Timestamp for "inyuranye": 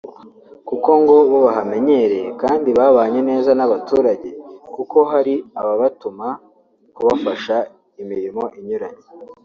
8.59-9.03